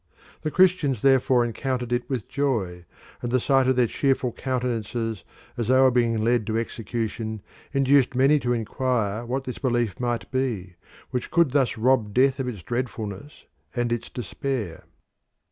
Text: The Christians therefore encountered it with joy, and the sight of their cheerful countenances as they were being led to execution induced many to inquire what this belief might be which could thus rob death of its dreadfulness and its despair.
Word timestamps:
The 0.41 0.49
Christians 0.49 1.03
therefore 1.03 1.45
encountered 1.45 1.93
it 1.93 2.09
with 2.09 2.27
joy, 2.27 2.85
and 3.21 3.31
the 3.31 3.39
sight 3.39 3.67
of 3.67 3.75
their 3.75 3.85
cheerful 3.85 4.31
countenances 4.31 5.23
as 5.57 5.67
they 5.67 5.79
were 5.79 5.91
being 5.91 6.23
led 6.23 6.47
to 6.47 6.57
execution 6.57 7.43
induced 7.71 8.15
many 8.15 8.39
to 8.39 8.51
inquire 8.51 9.23
what 9.27 9.43
this 9.43 9.59
belief 9.59 9.99
might 9.99 10.31
be 10.31 10.73
which 11.11 11.29
could 11.29 11.51
thus 11.51 11.77
rob 11.77 12.15
death 12.15 12.39
of 12.39 12.47
its 12.47 12.63
dreadfulness 12.63 13.45
and 13.75 13.91
its 13.93 14.09
despair. 14.09 14.85